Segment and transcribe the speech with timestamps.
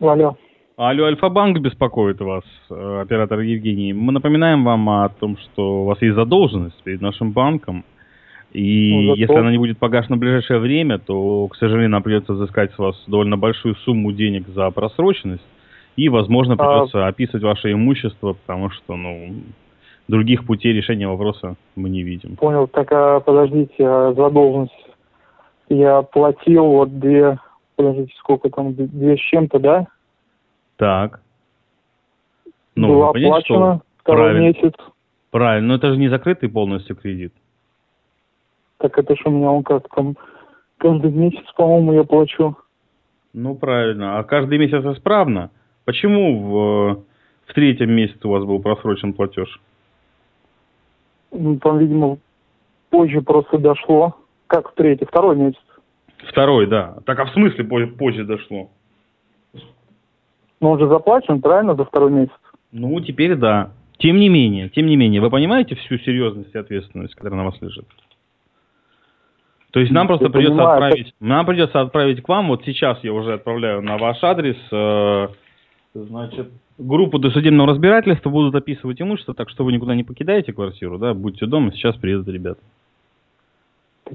[0.00, 0.36] Алло.
[0.76, 3.94] Алло, Альфа-банк беспокоит вас, э, оператор Евгений.
[3.94, 7.82] Мы напоминаем вам о том, что у вас есть задолженность перед нашим банком.
[8.52, 12.02] И Ну, зато- если она не будет погашена в ближайшее время, то, к сожалению, нам
[12.02, 15.44] придется взыскать с вас довольно большую сумму денег за просроченность.
[15.96, 19.32] И, возможно, А- придется описывать ваше имущество, потому что, ну,
[20.08, 22.36] других путей решения вопроса мы не видим.
[22.36, 22.66] Понял.
[22.68, 24.72] Так, а, подождите, а задолженность
[25.70, 27.38] я платил вот две,
[27.76, 29.86] подождите, сколько там, две с чем-то, да?
[30.76, 31.20] Так.
[32.74, 34.46] Ну, Было вы понимаете, что- второй правильно.
[34.48, 34.74] месяц.
[35.30, 37.32] Правильно, но это же не закрытый полностью кредит.
[38.78, 40.16] Так это ж у меня он как там
[40.78, 42.56] каждый месяц, по-моему, я плачу.
[43.32, 44.18] Ну, правильно.
[44.18, 45.50] А каждый месяц исправно?
[45.84, 47.02] Почему в,
[47.46, 49.60] в третьем месяце у вас был просрочен платеж?
[51.32, 52.18] Ну, Там, видимо,
[52.90, 54.14] позже просто дошло.
[54.46, 55.60] Как в третий, второй месяц.
[56.28, 56.96] Второй, да.
[57.04, 58.70] Так а в смысле позже, дошло?
[60.60, 62.32] Но он же заплачен, правильно, за второй месяц?
[62.72, 63.72] Ну, теперь да.
[63.98, 67.60] Тем не менее, тем не менее, вы понимаете всю серьезность и ответственность, которая на вас
[67.62, 67.86] лежит?
[69.70, 72.62] То есть нам Ну, просто я придется понимаю, отправить, нам придется отправить к вам, вот
[72.64, 75.28] сейчас я уже отправляю на ваш адрес, э,
[75.94, 81.14] значит, группу досудебного разбирательства будут описывать имущество, так что вы никуда не покидаете квартиру, да,
[81.14, 82.60] будьте дома, сейчас приедут ребята.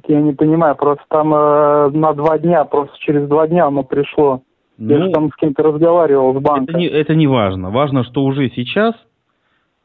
[0.01, 3.83] Так я не понимаю, просто там э, на два дня, просто через два дня оно
[3.83, 4.41] пришло.
[4.77, 6.71] я Ну, же там с кем-то разговаривал с банка.
[6.71, 7.69] Это не, это не важно.
[7.69, 8.95] Важно, что уже сейчас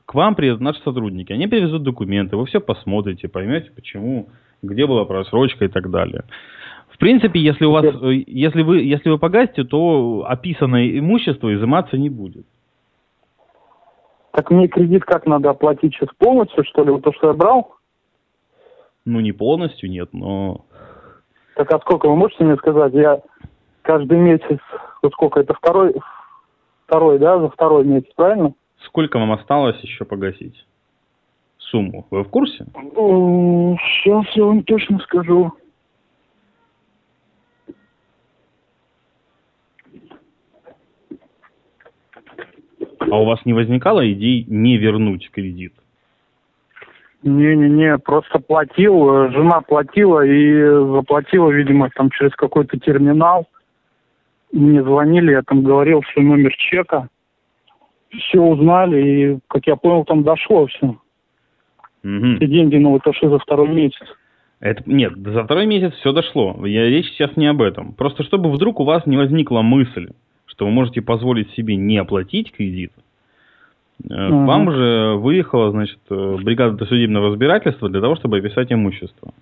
[0.07, 1.33] к вам приедут наши сотрудники.
[1.33, 4.29] Они привезут документы, вы все посмотрите, поймете, почему,
[4.63, 6.25] где была просрочка и так далее.
[6.89, 11.99] В принципе, если у вас, э, если вы, если вы погасите, то описанное имущество изыматься
[11.99, 12.47] не будет.
[14.33, 17.76] Так мне кредит как надо оплатить сейчас полностью, что ли, вот то, что я брал?
[19.07, 20.65] Ну, не полностью, нет, но...
[21.55, 22.93] Так а сколько вы можете мне сказать?
[22.93, 23.23] Я
[23.83, 24.59] каждый месяц,
[25.01, 25.95] вот сколько это второй,
[26.87, 28.53] второй, да, за второй месяц, правильно?
[28.85, 30.67] Сколько вам осталось еще погасить?
[31.59, 32.05] Сумму.
[32.11, 32.67] Вы в курсе?
[32.75, 35.53] Сейчас я вам точно скажу.
[42.99, 45.75] А у вас не возникало идей не вернуть кредит?
[47.27, 50.63] Не-не-не, просто платил, э, жена платила и
[50.95, 53.49] заплатила, видимо, там через какой-то терминал.
[54.53, 57.09] Мне звонили, я там говорил свой номер чека.
[58.11, 60.97] Все узнали, и, как я понял, там дошло все.
[62.05, 62.37] Мгм.
[62.37, 64.07] Все деньги, ну, это что за второй месяц?
[64.61, 66.65] Это, нет, за второй месяц все дошло.
[66.65, 67.93] Я, речь сейчас не об этом.
[67.95, 70.11] Просто чтобы вдруг у вас не возникла мысль,
[70.47, 72.93] что вы можете позволить себе не оплатить кредит,
[74.03, 74.47] к Мгм.
[74.47, 79.33] вам уже выехала, значит, э, бригада досудебного разбирательства для того, чтобы описать имущество.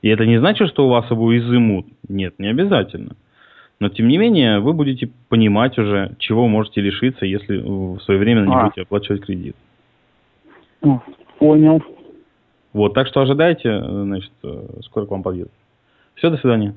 [0.00, 1.86] И это не значит, что у вас его изымут.
[2.08, 3.16] Нет, не обязательно.
[3.80, 8.40] Но, тем не менее, вы будете понимать уже, чего можете лишиться, если в свое время
[8.40, 8.64] не А.
[8.64, 9.54] будете оплачивать кредит.
[11.38, 11.82] Понял.
[12.72, 14.32] Вот, так что ожидайте, э, значит,
[14.84, 15.52] скоро к вам подъедут.
[16.14, 16.74] Все, до свидания.